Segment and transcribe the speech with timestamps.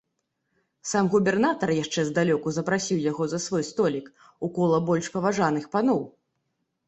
[0.91, 4.05] Сам губернатар яшчэ здалёку запрасіў яго за свой столік,
[4.47, 6.01] у кола больш паважаных паноў.